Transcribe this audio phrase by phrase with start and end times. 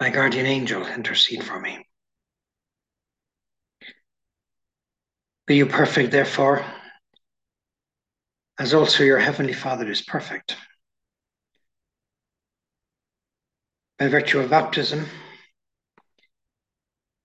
[0.00, 1.86] my guardian angel, intercede for me.
[5.46, 6.64] Be you perfect, therefore,
[8.58, 10.56] as also your heavenly Father is perfect.
[13.98, 15.06] By virtue of baptism,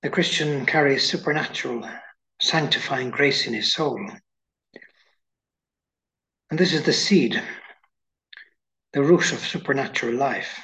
[0.02, 1.90] the Christian carries supernatural,
[2.42, 4.00] sanctifying grace in his soul.
[6.50, 7.42] And this is the seed,
[8.94, 10.60] the root of supernatural life.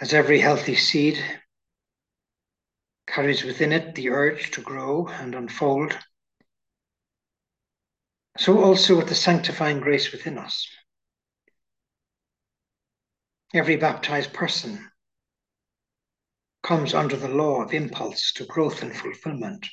[0.00, 1.18] As every healthy seed
[3.08, 5.98] carries within it the urge to grow and unfold,
[8.36, 10.68] so also with the sanctifying grace within us.
[13.52, 14.88] Every baptized person
[16.62, 19.66] comes under the law of impulse to growth and fulfillment.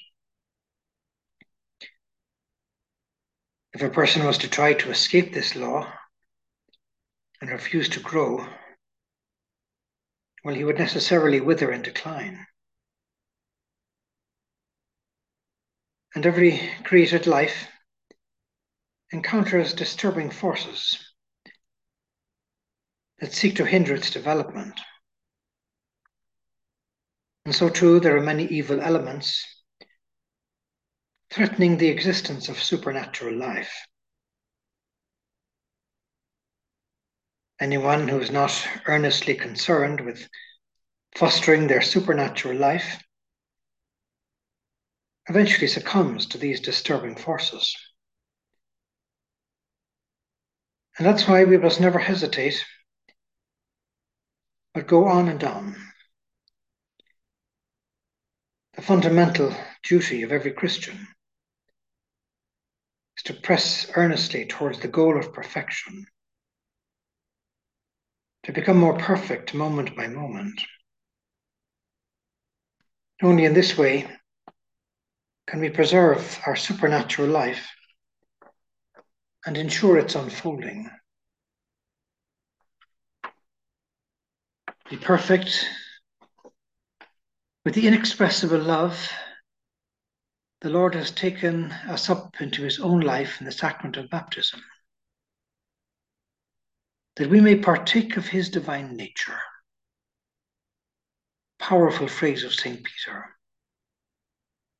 [3.73, 5.91] If a person was to try to escape this law
[7.41, 8.47] and refuse to grow,
[10.45, 12.45] well, he would necessarily wither and decline.
[16.13, 17.67] And every created life
[19.11, 20.99] encounters disturbing forces
[23.17, 24.79] that seek to hinder its development.
[27.45, 29.43] And so, too, there are many evil elements
[31.31, 33.73] threatening the existence of supernatural life.
[37.59, 38.51] Anyone who is not
[38.85, 40.27] earnestly concerned with
[41.15, 43.01] fostering their supernatural life
[45.29, 47.75] eventually succumbs to these disturbing forces.
[50.97, 52.63] And that's why we must never hesitate,
[54.73, 55.75] but go on and on.
[58.75, 61.07] The fundamental duty of every Christian
[63.17, 66.05] is to press earnestly towards the goal of perfection,
[68.45, 70.61] to become more perfect moment by moment.
[73.21, 74.07] Only in this way
[75.47, 77.67] can we preserve our supernatural life
[79.45, 80.89] and ensure its unfolding.
[84.89, 85.65] Be perfect
[87.63, 89.11] with the inexpressible love
[90.61, 94.61] the Lord has taken us up into his own life in the sacrament of baptism,
[97.15, 99.39] that we may partake of his divine nature.
[101.59, 102.83] Powerful phrase of St.
[102.83, 103.25] Peter,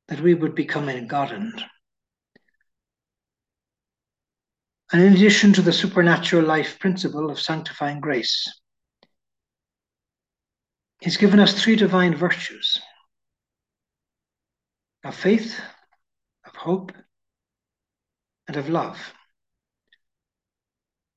[0.08, 1.64] that we would become engoddened
[4.92, 8.48] And in addition to the supernatural life principle of sanctifying grace,
[11.02, 12.80] He's given us three divine virtues
[15.04, 15.60] of faith,
[16.46, 16.94] of hope,
[18.48, 19.14] and of love,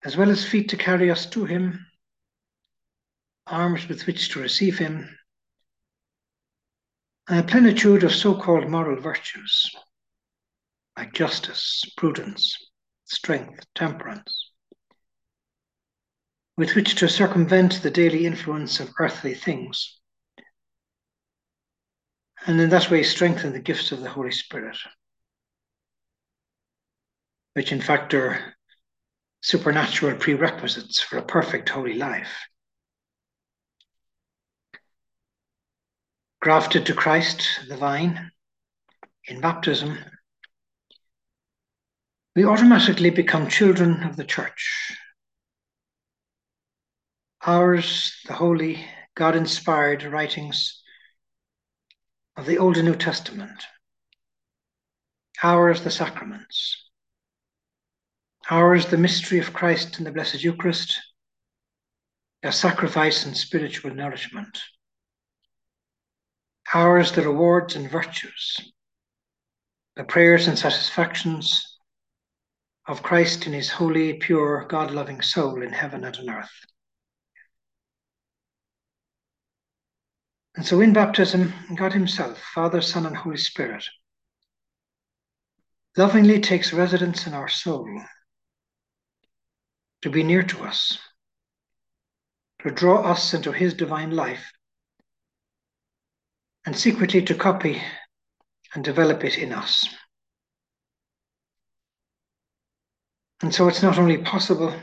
[0.08, 1.86] as well as feet to carry us to Him,
[3.46, 5.06] arms with which to receive Him,
[7.28, 9.70] and a plenitude of so called moral virtues
[10.96, 12.56] like justice, prudence,
[13.04, 14.50] strength, temperance,
[16.56, 20.00] with which to circumvent the daily influence of earthly things,
[22.46, 24.78] and in that way strengthen the gifts of the Holy Spirit,
[27.52, 28.54] which in fact are
[29.40, 32.46] supernatural prerequisites for a perfect holy life.
[36.40, 38.30] Grafted to Christ, the vine,
[39.24, 39.98] in baptism,
[42.34, 44.96] we automatically become children of the church.
[47.44, 50.82] Ours, the holy, God inspired writings
[52.36, 53.64] of the Old and New Testament.
[55.42, 56.87] Ours, the sacraments.
[58.50, 60.98] Ours, the mystery of Christ in the Blessed Eucharist,
[62.42, 64.62] a sacrifice and spiritual nourishment.
[66.72, 68.56] Ours, the rewards and virtues,
[69.96, 71.78] the prayers and satisfactions
[72.86, 76.64] of Christ in his holy, pure, God loving soul in heaven and on earth.
[80.56, 83.84] And so in baptism, God Himself, Father, Son, and Holy Spirit,
[85.96, 87.86] lovingly takes residence in our soul
[90.02, 90.98] to be near to us,
[92.62, 94.52] to draw us into his divine life
[96.66, 97.80] and secretly to copy
[98.74, 99.88] and develop it in us.
[103.42, 104.74] And so it's not only possible,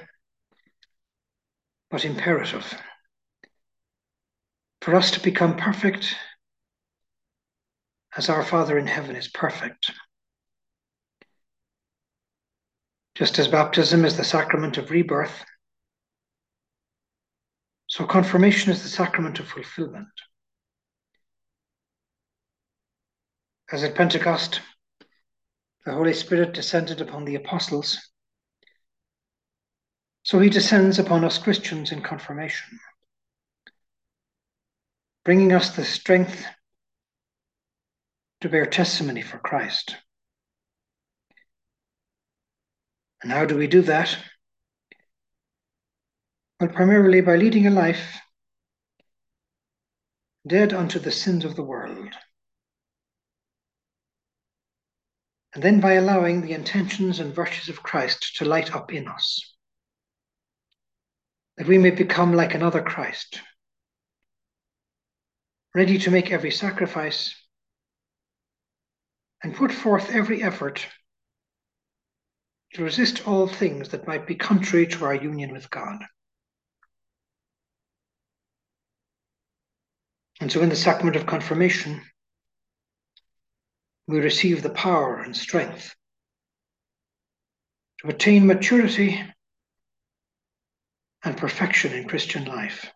[1.92, 2.74] but imperative
[4.82, 6.16] for us to become perfect
[8.16, 9.92] as our Father in heaven is perfect.
[13.16, 15.46] Just as baptism is the sacrament of rebirth,
[17.88, 20.10] so confirmation is the sacrament of fulfillment.
[23.72, 24.60] As at Pentecost,
[25.86, 28.12] the Holy Spirit descended upon the apostles,
[30.24, 32.80] so he descends upon us Christians in confirmation,
[35.24, 36.46] bringing us the strength
[38.42, 39.96] to bear testimony for Christ.
[43.26, 44.16] And how do we do that?
[46.60, 48.20] Well, primarily by leading a life
[50.48, 52.14] dead unto the sins of the world.
[55.56, 59.56] And then by allowing the intentions and virtues of Christ to light up in us
[61.58, 63.42] that we may become like another Christ,
[65.74, 67.34] ready to make every sacrifice
[69.42, 70.86] and put forth every effort
[72.76, 76.04] to resist all things that might be contrary to our union with God.
[80.42, 82.02] And so, in the sacrament of confirmation,
[84.08, 85.96] we receive the power and strength
[88.02, 89.24] to attain maturity
[91.24, 92.92] and perfection in Christian life.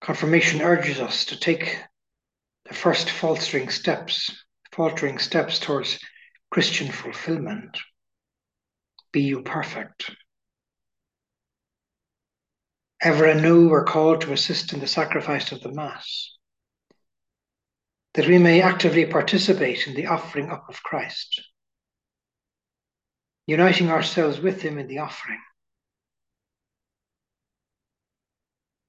[0.00, 1.84] Confirmation urges us to take
[2.64, 4.34] the first faltering steps,
[4.78, 5.98] faltering steps towards
[6.52, 7.76] Christian fulfillment.
[9.10, 10.12] Be you perfect.
[13.02, 16.30] Ever anew we're called to assist in the sacrifice of the Mass,
[18.14, 21.42] that we may actively participate in the offering up of Christ
[23.48, 25.40] uniting ourselves with Him in the offering.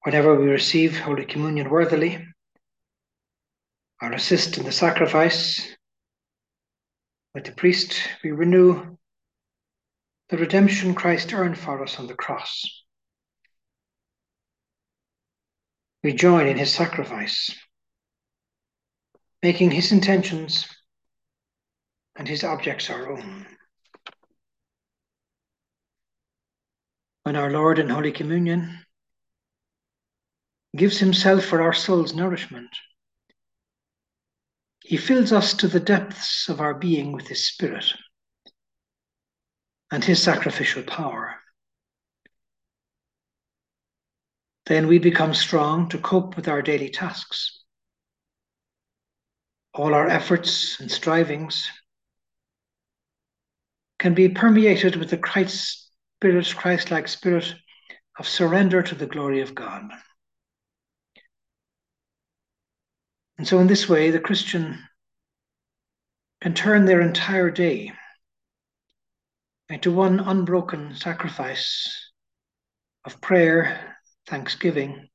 [0.04, 2.24] Whenever we receive Holy Communion worthily,
[4.02, 5.66] or assist in the sacrifice
[7.34, 8.96] with the priest, we renew
[10.28, 12.64] the redemption Christ earned for us on the cross.
[16.02, 17.54] We join in his sacrifice,
[19.42, 20.66] making his intentions
[22.16, 23.46] and his objects our own.
[27.22, 28.78] when our Lord in Holy Communion
[30.76, 32.70] gives himself for our soul's nourishment.
[34.80, 37.94] He fills us to the depths of our being with his Spirit
[39.90, 41.36] and his sacrificial power.
[44.66, 47.62] Then we become strong to cope with our daily tasks.
[49.74, 51.68] All our efforts and strivings
[53.98, 57.54] can be permeated with the Christ spirit, Christ like spirit
[58.18, 59.90] of surrender to the glory of God.
[63.40, 64.86] And so, in this way, the Christian
[66.42, 67.90] can turn their entire day
[69.70, 72.10] into one unbroken sacrifice
[73.06, 75.08] of prayer, thanksgiving,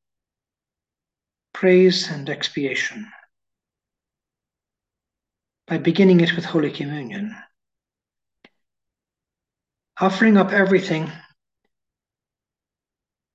[1.54, 3.12] praise, and expiation
[5.68, 7.36] by beginning it with Holy Communion.
[10.02, 11.12] Offering up everything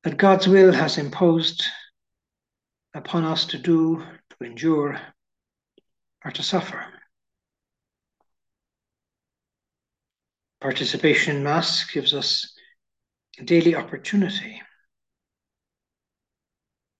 [0.02, 1.64] that God's will has imposed
[2.92, 4.04] upon us to do,
[4.40, 5.00] to endure,
[6.24, 6.84] or to suffer.
[10.60, 12.52] Participation in Mass gives us
[13.38, 14.60] a daily opportunity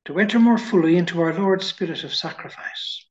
[0.07, 3.07] to enter more fully into our Lord's spirit of sacrifice,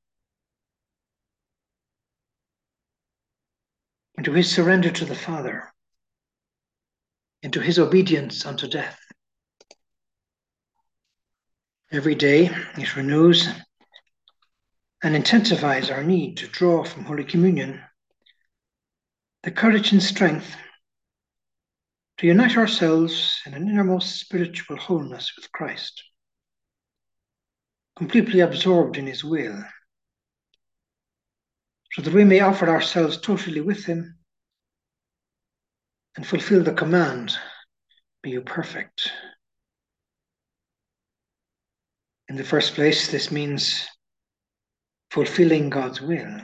[4.17, 5.71] into his surrender to the Father
[7.41, 8.99] into his obedience unto death.
[11.91, 13.47] Every day it renews
[15.03, 17.81] and intensifies our need to draw from Holy Communion
[19.43, 20.55] the courage and strength
[22.17, 26.03] to unite ourselves in an innermost spiritual wholeness with Christ,
[27.95, 29.63] completely absorbed in his will,
[31.93, 34.17] so that we may offer ourselves totally with him
[36.17, 37.37] and fulfill the command
[38.21, 39.09] be you perfect.
[42.27, 43.87] In the first place, this means
[45.09, 46.41] fulfilling God's will.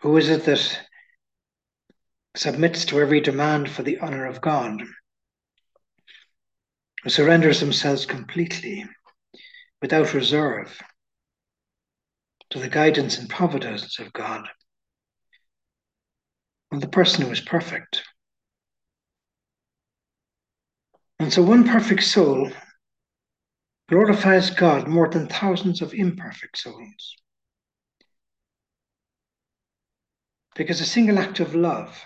[0.00, 0.80] Who is it that
[2.36, 4.82] submits to every demand for the honor of God,
[7.02, 8.84] who surrenders themselves completely,
[9.80, 10.80] without reserve,
[12.50, 14.46] to the guidance and providence of God.
[16.70, 18.02] And the person who is perfect.
[21.22, 22.50] And so one perfect soul
[23.88, 27.14] glorifies God more than thousands of imperfect souls.
[30.56, 32.04] Because a single act of love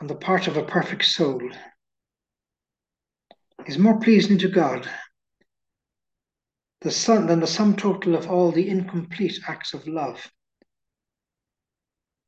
[0.00, 1.40] on the part of a perfect soul
[3.66, 4.90] is more pleasing to God
[6.80, 10.28] than the sum total of all the incomplete acts of love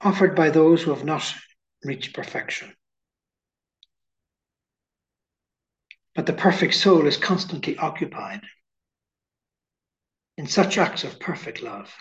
[0.00, 1.34] offered by those who have not
[1.82, 2.72] reached perfection.
[6.14, 8.42] But the perfect soul is constantly occupied
[10.36, 11.94] in such acts of perfect love.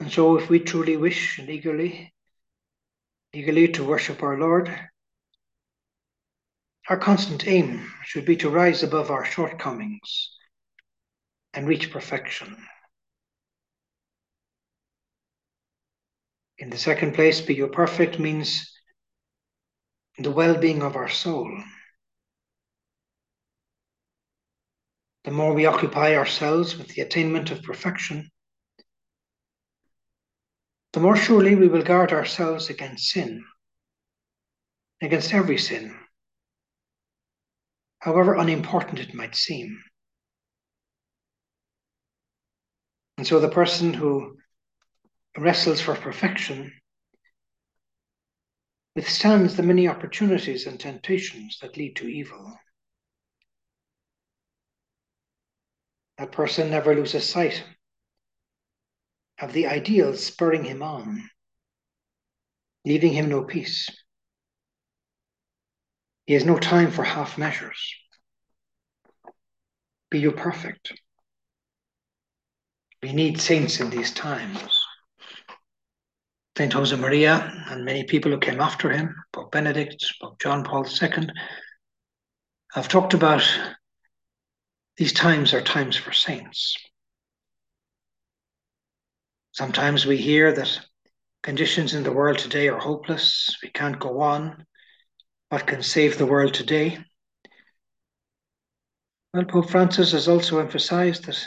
[0.00, 2.14] And so, if we truly wish and eagerly,
[3.32, 4.68] eagerly to worship our Lord,
[6.88, 10.36] our constant aim should be to rise above our shortcomings
[11.52, 12.56] and reach perfection.
[16.58, 18.77] In the second place, be you perfect means
[20.18, 21.62] the well being of our soul.
[25.24, 28.30] The more we occupy ourselves with the attainment of perfection,
[30.92, 33.44] the more surely we will guard ourselves against sin,
[35.02, 35.94] against every sin,
[38.00, 39.82] however unimportant it might seem.
[43.18, 44.38] And so the person who
[45.36, 46.72] wrestles for perfection
[48.98, 52.58] withstands the many opportunities and temptations that lead to evil.
[56.18, 57.62] That person never loses sight
[59.40, 61.30] of the ideals spurring him on,
[62.84, 63.88] leaving him no peace.
[66.26, 67.94] He has no time for half measures.
[70.10, 70.92] Be you perfect.
[73.00, 74.76] We need saints in these times.
[76.58, 81.28] Saint Josemaria and many people who came after him, Pope Benedict, Pope John Paul II,
[82.72, 83.48] have talked about
[84.96, 86.76] these times are times for saints.
[89.52, 90.80] Sometimes we hear that
[91.44, 94.66] conditions in the world today are hopeless, we can't go on.
[95.50, 96.98] What can save the world today?
[99.32, 101.38] Well, Pope Francis has also emphasized that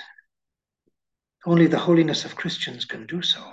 [1.45, 3.51] only the holiness of Christians can do so.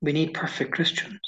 [0.00, 1.20] We need perfect Christians,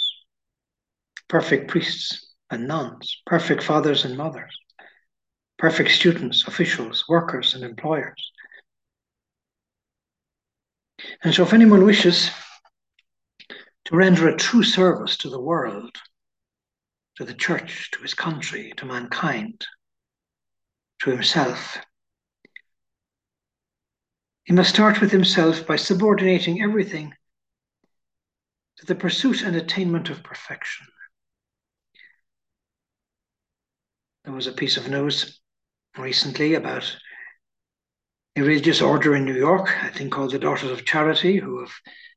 [1.28, 4.56] perfect priests and nuns, perfect fathers and mothers,
[5.58, 8.32] perfect students, officials, workers, and employers.
[11.22, 12.30] And so, if anyone wishes
[13.48, 15.96] to render a true service to the world,
[17.16, 19.66] to the church, to his country, to mankind,
[21.00, 21.78] to himself,
[24.44, 27.12] he must start with himself by subordinating everything
[28.78, 30.86] to the pursuit and attainment of perfection.
[34.24, 35.40] There was a piece of news
[35.96, 36.96] recently about
[38.36, 41.72] a religious order in New York, I think called the Daughters of Charity, who have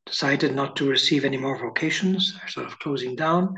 [0.06, 3.56] decided not to receive any more vocations, They're sort of closing down.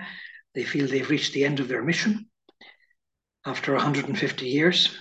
[0.53, 2.29] They feel they've reached the end of their mission
[3.45, 4.95] after 150 years.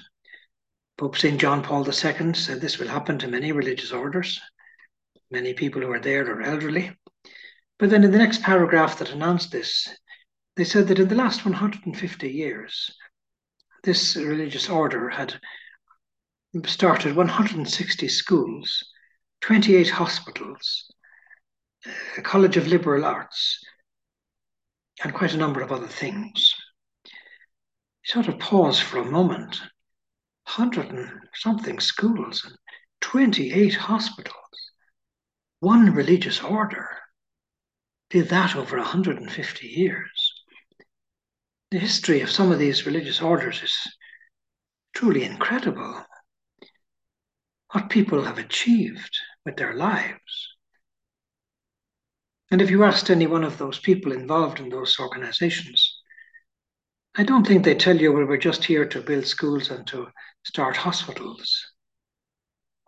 [0.97, 1.41] Pope St.
[1.41, 4.41] John Paul II said this will happen to many religious orders.
[5.31, 6.97] Many people who are there are elderly.
[7.81, 9.89] But then in the next paragraph that announced this,
[10.55, 12.91] they said that in the last 150 years,
[13.85, 15.41] this religious order had
[16.67, 18.85] started 160 schools,
[19.41, 20.91] 28 hospitals,
[22.19, 23.65] a college of liberal arts,
[25.03, 26.55] and quite a number of other things.
[28.05, 29.59] Sort of pause for a moment.
[30.55, 32.55] 100 and something schools and
[33.01, 34.35] 28 hospitals,
[35.61, 37.01] one religious order
[38.11, 40.33] did that over 150 years.
[41.71, 43.77] The history of some of these religious orders is
[44.95, 46.05] truly incredible.
[47.73, 50.49] What people have achieved with their lives.
[52.51, 56.01] And if you asked any one of those people involved in those organizations,
[57.17, 60.09] I don't think they tell you, well, we're just here to build schools and to
[60.45, 61.65] start hospitals.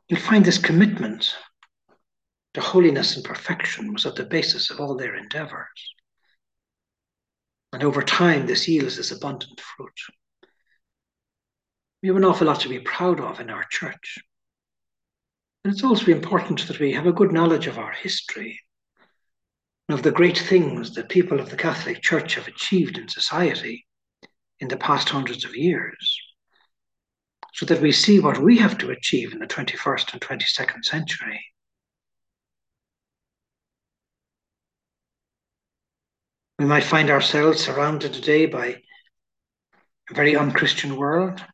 [0.08, 1.32] You'll find this commitment
[2.54, 5.94] the holiness and perfection was at the basis of all their endeavors.
[7.72, 9.98] And over time, this yields this abundant fruit.
[12.02, 14.18] We have an awful lot to be proud of in our church.
[15.64, 18.60] And it's also important that we have a good knowledge of our history
[19.88, 23.86] and of the great things that people of the Catholic Church have achieved in society
[24.60, 26.20] in the past hundreds of years,
[27.54, 31.40] so that we see what we have to achieve in the 21st and 22nd century.
[36.62, 38.80] We might find ourselves surrounded today by
[40.08, 41.44] a very unchristian world,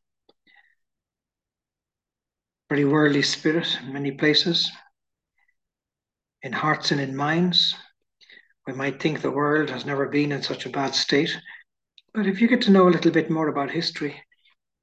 [2.69, 4.71] very worldly spirit in many places,
[6.43, 7.75] in hearts and in minds.
[8.67, 11.35] We might think the world has never been in such a bad state,
[12.13, 14.23] but if you get to know a little bit more about history,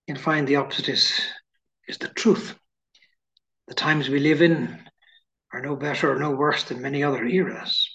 [0.07, 1.21] you'll find the opposite is,
[1.87, 2.55] is the truth.
[3.67, 4.89] The times we live in
[5.53, 7.94] are no better or no worse than many other eras.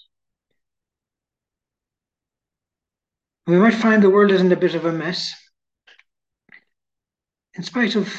[3.51, 5.35] We might find the world is in a bit of a mess.
[7.55, 8.15] In spite of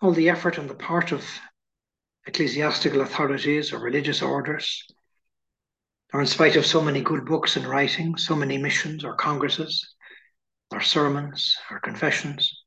[0.00, 1.22] all the effort on the part of
[2.26, 4.82] ecclesiastical authorities or religious orders,
[6.14, 9.94] or in spite of so many good books and writings, so many missions or congresses,
[10.70, 12.62] or sermons, or confessions,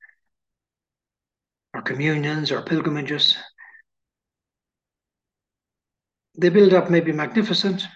[1.74, 3.36] or communions, or pilgrimages,
[6.38, 7.88] they build up maybe magnificent,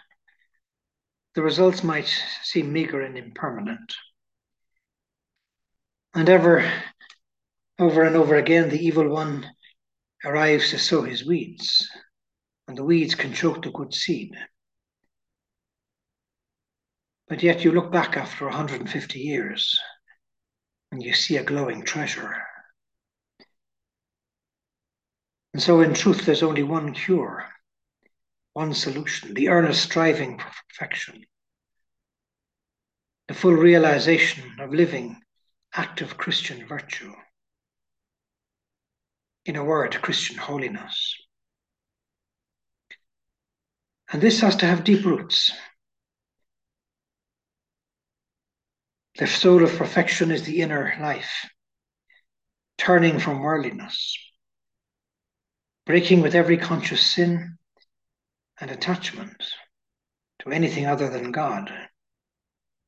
[1.35, 2.11] the results might
[2.43, 3.93] seem meager and impermanent.
[6.13, 6.69] And ever,
[7.77, 9.45] over and over again, the evil one
[10.25, 11.89] arrives to sow his weeds,
[12.67, 14.35] and the weeds can choke the good seed.
[17.27, 19.79] But yet you look back after 150 years
[20.91, 22.43] and you see a glowing treasure.
[25.53, 27.45] And so, in truth, there's only one cure
[28.59, 31.23] one solution the earnest striving for perfection,
[33.29, 35.15] the full realization of living
[35.73, 37.13] active Christian virtue.
[39.45, 41.15] In a word, Christian holiness.
[44.11, 45.51] And this has to have deep roots.
[49.19, 51.49] The soul of perfection is the inner life,
[52.77, 54.17] turning from worldliness,
[55.85, 57.55] breaking with every conscious sin,
[58.59, 59.43] and attachment
[60.39, 61.71] to anything other than God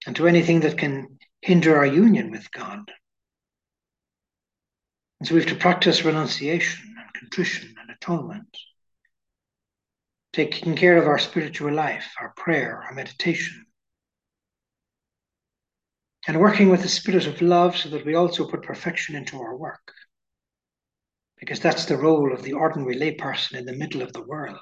[0.05, 2.91] and to anything that can hinder our union with God.
[5.19, 8.57] And so we have to practice renunciation and contrition and atonement,
[10.33, 13.65] taking care of our spiritual life, our prayer, our meditation,
[16.27, 19.55] and working with the spirit of love so that we also put perfection into our
[19.55, 19.93] work.
[21.39, 24.59] Because that's the role of the ordinary layperson in the middle of the world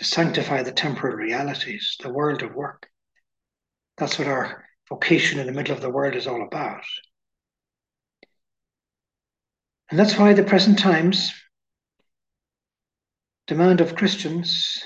[0.00, 2.88] to sanctify the temporal realities, the world of work.
[3.98, 6.80] That's what our vocation in the middle of the world is all about.
[9.90, 11.34] And that's why the present times
[13.46, 14.82] demand of Christians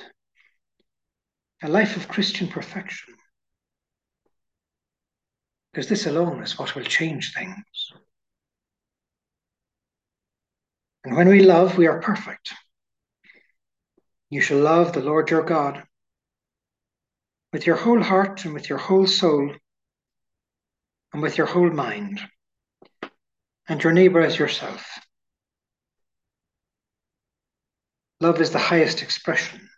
[1.63, 3.15] a life of Christian perfection.
[5.73, 7.93] Because this alone is what will change things.
[11.05, 12.53] And when we love, we are perfect.
[14.31, 15.85] You shall love the Lord your God
[17.53, 19.55] with your whole heart and with your whole soul
[21.13, 22.21] and with your whole mind,
[23.69, 24.99] and your neighbor as yourself.
[28.21, 29.69] Love is the highest expression,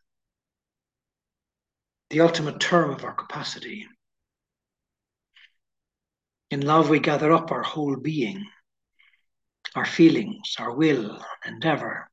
[2.08, 3.86] the ultimate term of our capacity.
[6.50, 8.46] In love, we gather up our whole being,
[9.74, 12.08] our feelings, our will, endeavor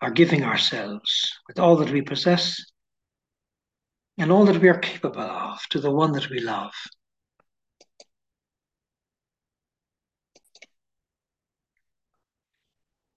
[0.00, 2.64] are giving ourselves with all that we possess
[4.16, 6.72] and all that we are capable of to the one that we love.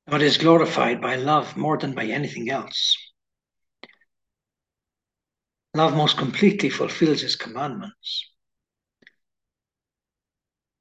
[0.10, 2.98] God is glorified by love more than by anything else.
[5.74, 8.30] Love most completely fulfills his commandments.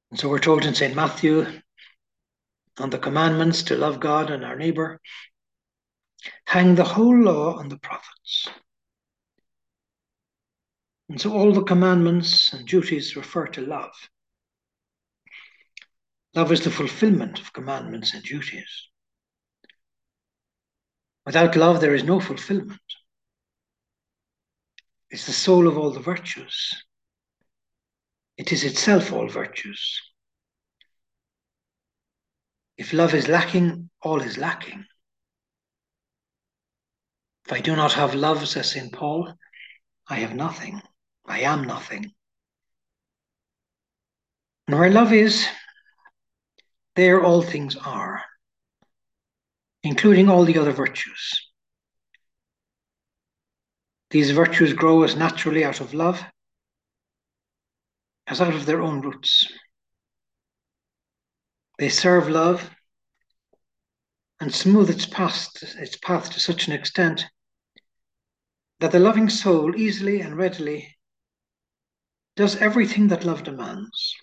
[0.09, 0.93] And so we're told in St.
[0.93, 1.45] Matthew
[2.77, 4.99] on the commandments to love God and our neighbor
[6.45, 8.47] hang the whole law on the prophets.
[11.09, 13.91] And so all the commandments and duties refer to love.
[16.33, 18.87] Love is the fulfillment of commandments and duties.
[21.25, 22.79] Without love, there is no fulfillment.
[25.09, 26.73] It's the soul of all the virtues.
[28.37, 30.01] It is itself all virtues.
[32.77, 34.85] If love is lacking, all is lacking.
[37.45, 38.91] If I do not have love, says St.
[38.93, 39.33] Paul,
[40.07, 40.81] I have nothing.
[41.25, 42.11] I am nothing.
[44.67, 45.47] And where love is,
[46.95, 48.23] there all things are.
[49.83, 51.49] including all the other virtues.
[54.11, 56.23] These virtues grow as naturally out of love
[58.27, 59.47] as out of their own roots.
[61.79, 62.69] They serve love
[64.41, 67.25] and smooth its path, its path to such an extent
[68.79, 70.97] that the loving soul easily and readily
[72.35, 74.15] does everything that love demands.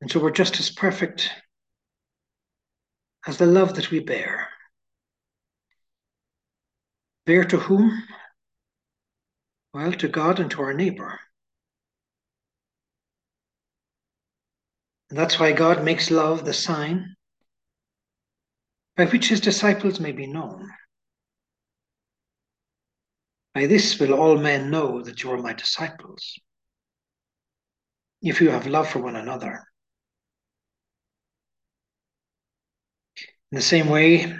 [0.00, 1.30] And so we're just as perfect
[3.26, 4.48] as the love that we bear.
[7.26, 8.02] Bear to whom?
[9.74, 11.20] Well, to God and to our neighbor.
[15.10, 17.14] And that's why God makes love the sign
[18.96, 20.68] by which his disciples may be known.
[23.54, 26.34] By this will all men know that you are my disciples,
[28.20, 29.64] if you have love for one another.
[33.52, 34.36] In the same way,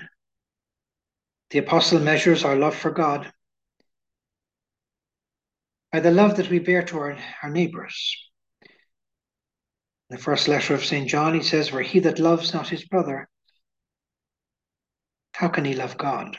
[1.51, 3.33] the apostle measures our love for God
[5.93, 8.26] by the love that we bear to our, our neighbors.
[10.09, 11.09] In the first letter of St.
[11.09, 13.29] John, he says, For he that loves not his brother,
[15.33, 16.39] how can he love God?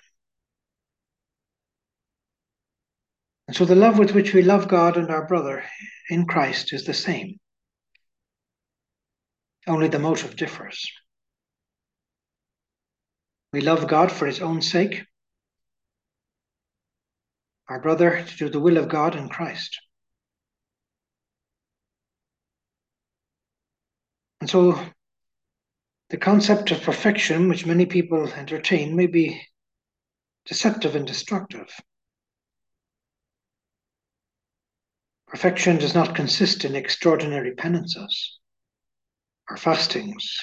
[3.47, 5.63] And so the love with which we love God and our brother
[6.09, 7.39] in Christ is the same.
[9.67, 10.89] Only the motive differs.
[13.53, 15.05] We love God for his own sake,
[17.69, 19.77] our brother to do the will of God in Christ.
[24.47, 24.81] And so
[26.09, 29.45] the concept of perfection, which many people entertain, may be
[30.45, 31.67] deceptive and destructive.
[35.27, 38.39] Perfection does not consist in extraordinary penances
[39.49, 40.39] or fastings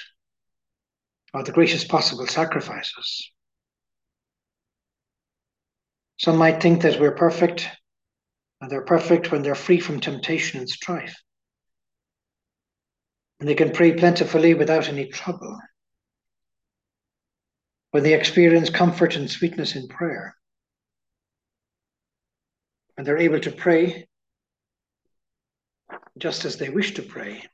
[1.32, 3.30] or the greatest possible sacrifices.
[6.18, 7.70] Some might think that we're perfect,
[8.60, 11.16] and they're perfect when they're free from temptation and strife.
[13.40, 15.58] And they can pray plentifully without any trouble.
[17.90, 20.36] When they experience comfort and sweetness in prayer.
[22.96, 24.08] And they're able to pray
[26.18, 27.44] just as they wish to pray.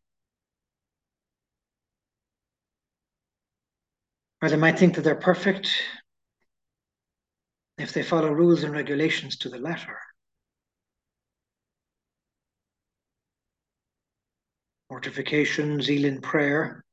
[4.42, 5.70] Or they might think that they're perfect
[7.78, 9.98] if they follow rules and regulations to the letter.
[14.90, 16.84] Mortification, zeal in prayer,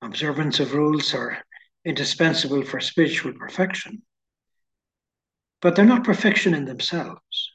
[0.00, 1.38] observance of rules are
[1.84, 4.02] indispensable for spiritual perfection.
[5.60, 7.52] But they're not perfection in themselves.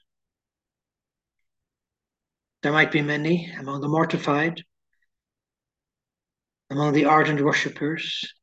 [2.61, 4.63] There might be many among the mortified,
[6.69, 8.33] among the ardent worshippers,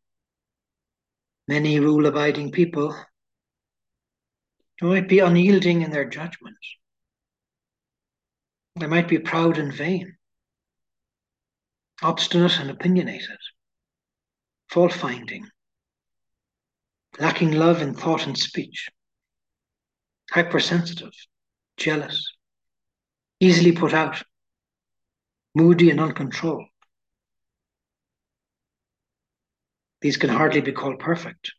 [1.46, 2.96] many rule abiding people
[4.80, 6.56] who might be unyielding in their judgment.
[8.76, 10.13] They might be proud and vain,
[12.02, 13.38] obstinate and opinionated,
[14.68, 15.46] fault finding,
[17.18, 18.88] lacking love in thought and speech,
[20.30, 21.12] hypersensitive,
[21.76, 22.34] jealous,
[23.40, 24.22] easily put out,
[25.54, 26.66] moody and uncontrolled.
[30.00, 31.52] These can hardly be called perfect.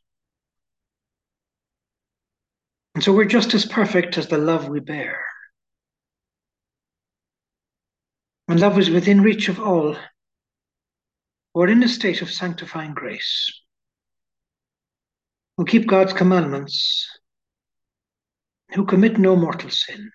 [2.94, 5.26] And so we're just as perfect as the love we bear.
[8.46, 9.98] When love is within reach of all,
[11.56, 13.62] or in a state of sanctifying grace,
[15.56, 17.08] who keep God's commandments,
[18.74, 20.12] who commit no mortal sin.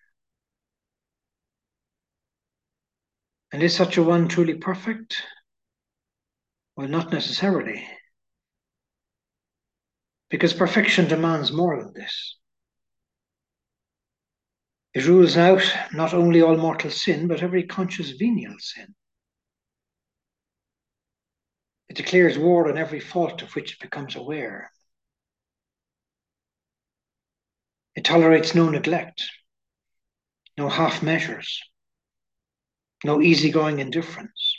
[3.52, 5.22] And is such a one truly perfect?
[6.76, 7.88] Well, not necessarily.
[10.28, 12.36] Because perfection demands more than this.
[14.92, 15.62] It rules out
[15.94, 18.94] not only all mortal sin, but every conscious venial sin.
[21.90, 24.70] It declares war on every fault of which it becomes aware.
[27.96, 29.28] It tolerates no neglect,
[30.56, 31.60] no half measures,
[33.02, 34.56] no easygoing indifference,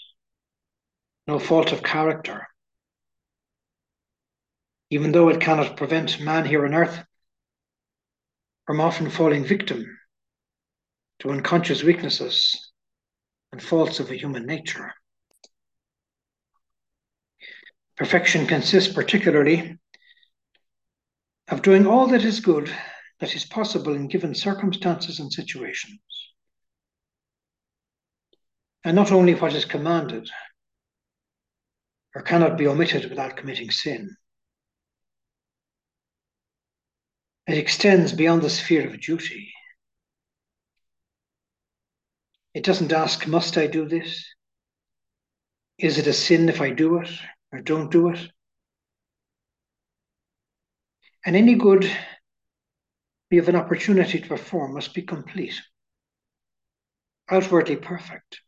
[1.26, 2.50] no fault of character.
[4.90, 7.02] Even though it cannot prevent man here on earth
[8.68, 9.98] from often falling victim
[11.20, 12.74] to unconscious weaknesses
[13.54, 14.94] and faults of a human nature.
[18.02, 19.78] Perfection consists particularly
[21.50, 22.68] of doing all that is good
[23.20, 26.00] that is possible in given circumstances and situations
[28.84, 30.28] and not only what is commanded,
[32.16, 34.18] or cannot be omitted without committing sin.
[37.46, 39.54] It extends beyond the sphere of duty.
[42.56, 44.26] It doesn't ask, must I do this?
[45.78, 47.12] Is it a sin if I do it
[47.52, 48.20] or don't do it?
[51.26, 51.90] And any good
[53.30, 55.62] we have an opportunity to perform must be complete,
[57.30, 58.42] outwardly perfect,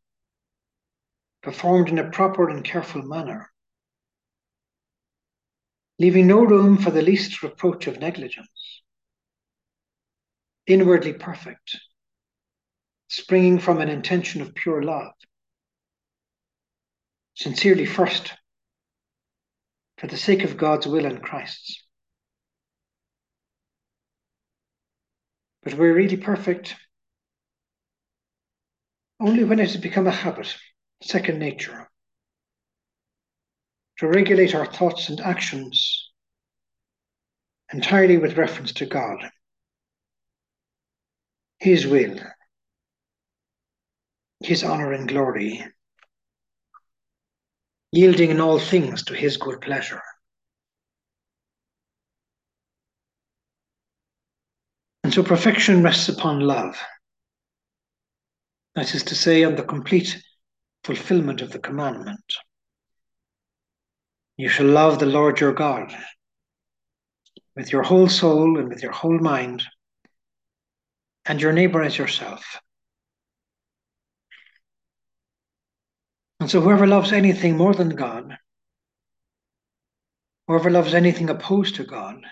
[1.41, 3.49] performed in a proper and careful manner,
[5.99, 8.81] leaving no room for the least reproach of negligence,
[10.67, 11.77] inwardly perfect,
[13.07, 15.13] springing from an intention of pure love,
[17.35, 18.33] sincerely first,
[20.03, 21.81] for the sake of God's will and Christ's.
[25.63, 26.75] But we're really perfect
[29.21, 30.57] only when it has become a habit,
[31.01, 31.89] second nature,
[33.99, 36.11] to regulate our thoughts and actions
[37.71, 39.31] entirely with reference to God,
[41.59, 42.19] His will,
[44.41, 45.65] His honour and glory,
[47.93, 50.01] yielding in all things to His good pleasure.
[55.03, 56.75] And so perfection rests upon love.
[58.73, 60.19] That is to say, on the complete
[60.83, 62.23] fulfillment of the commandment.
[64.37, 65.95] You shall love the Lord your God
[67.55, 69.63] with your whole soul and with your whole mind,
[71.25, 72.59] and your neighbor as yourself.
[76.43, 78.37] And so, whoever loves anything more than God,
[80.45, 82.25] whoever loves anything opposed to God,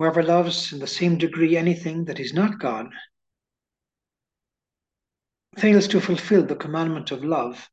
[0.00, 2.88] Whoever loves in the same degree anything that is not God
[5.56, 7.68] fails to fulfill the commandment of love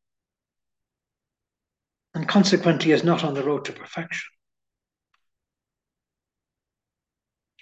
[2.13, 4.29] and consequently is not on the road to perfection.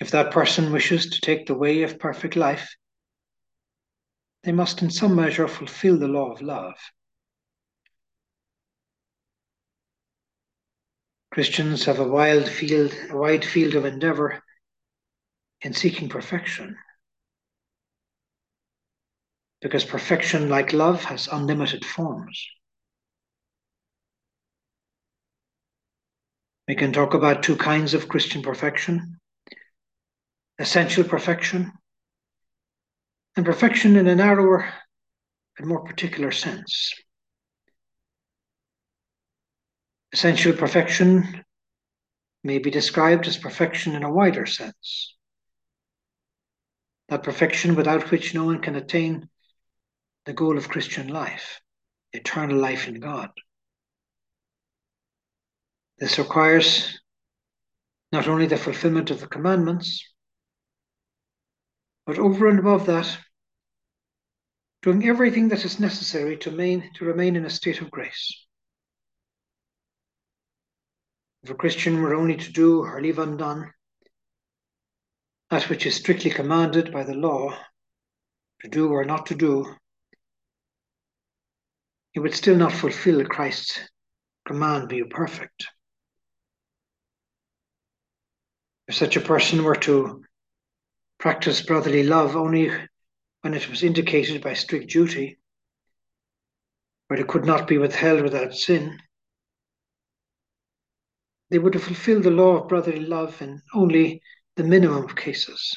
[0.02, 2.76] If that person wishes to take the way of perfect life,
[4.48, 6.76] they must in some measure fulfill the law of love.
[11.34, 14.42] Christians have a wild field, a wide field of endeavor
[15.60, 16.78] in seeking perfection.
[19.60, 22.48] Because perfection, like love, has unlimited forms.
[26.70, 29.20] We can talk about two kinds of Christian perfection
[30.58, 31.74] essential perfection,
[33.38, 34.68] and perfection in a narrower
[35.58, 36.94] and more particular sense.
[40.12, 41.44] Essential perfection
[42.44, 45.16] may be described as perfection in a wider sense
[47.10, 49.30] that perfection without which no one can attain
[50.26, 51.62] the goal of Christian life,
[52.12, 53.30] eternal life in God.
[56.00, 57.00] This requires
[58.12, 60.04] not only the fulfillment of the commandments,
[62.06, 63.18] but over and above that,
[64.88, 68.46] doing everything that is necessary to, main, to remain in a state of grace.
[71.44, 73.74] If a Christian were only to do or leave undone
[75.50, 77.54] that which is strictly commanded by the law
[78.62, 79.76] to do or not to do,
[82.14, 83.82] he would still not fulfill Christ's
[84.46, 85.68] command, be perfect.
[88.88, 90.24] If such a person were to
[91.20, 92.72] practice brotherly love only
[93.48, 95.40] when it was indicated by strict duty,
[97.08, 99.00] where it could not be withheld without sin,
[101.50, 104.22] they would have fulfilled the law of brotherly love in only
[104.58, 105.74] the minimum of cases.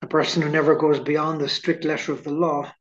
[0.00, 2.72] A person who never goes beyond the strict letter of the law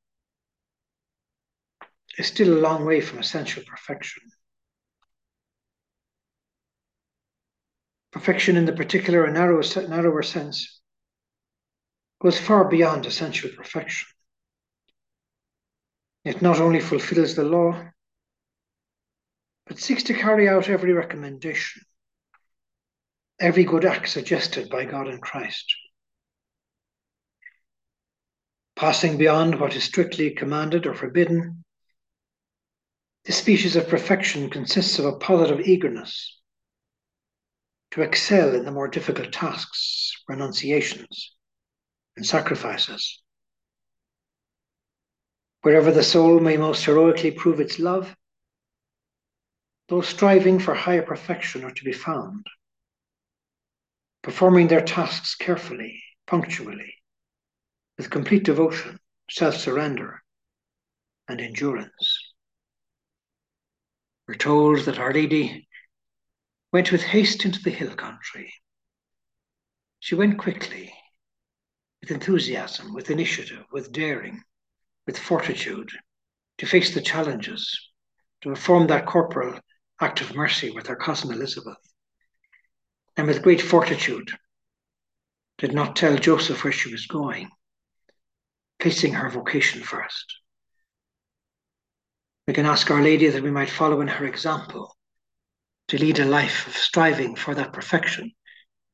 [2.19, 4.21] is still a long way from essential perfection.
[8.12, 10.82] Perfection in the particular and narrow, narrower sense
[12.24, 14.08] goes far beyond essential perfection.
[16.24, 17.84] It not only fulfills the law,
[19.68, 21.84] but seeks to carry out every recommendation
[23.40, 25.76] every good act suggested by God in Christ.
[28.78, 31.66] Passing beyond what is strictly commanded or forbidden,
[33.26, 36.40] this species of perfection consists of a positive eagerness
[37.92, 41.33] to excel in the more difficult tasks, renunciations,
[42.15, 43.21] and sacrifices.
[45.62, 48.15] Wherever the soul may most heroically prove its love,
[49.88, 52.45] those striving for higher perfection are to be found
[54.23, 56.95] performing their tasks carefully, punctually,
[57.97, 58.97] with complete devotion,
[59.30, 60.23] self surrender,
[61.28, 62.34] and endurance.
[64.28, 65.67] We're told that Our Lady
[66.71, 68.52] went with haste into the hill country.
[69.99, 70.93] She went quickly,
[72.04, 74.44] with enthusiasm, with initiative, with daring,
[75.08, 75.89] with fortitude,
[76.58, 77.80] to face the challenges,
[78.42, 79.58] to perform that corporal
[80.02, 81.78] act of mercy with her cousin Elizabeth,
[83.16, 84.30] and with great fortitude
[85.60, 87.50] did not tell Joseph where she was going,
[88.80, 90.26] placing her vocation first.
[92.48, 94.94] We can ask Our Lady that we might follow in her example
[95.88, 98.34] to lead a life of striving for that perfection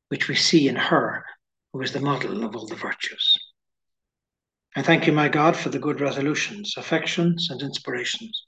[0.10, 1.26] which we see in her,
[1.74, 3.34] who is the model of all the virtues.
[4.76, 8.46] I thank you, my God, for the good resolutions, affections, and inspirations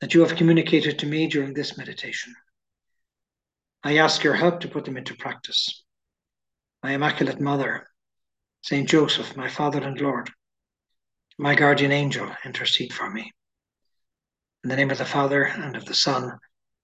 [0.00, 2.34] that you have communicated to me during this meditation.
[3.82, 5.84] I ask your help to put them into practice.
[6.82, 7.86] My Immaculate Mother,
[8.62, 10.30] Saint Joseph, my Father and Lord,
[11.38, 13.32] my guardian angel, intercede for me.
[14.62, 16.38] In the name of the Father, and of the Son,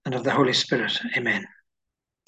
[0.04, 0.98] and of the Holy Spirit.
[1.16, 1.46] Amen.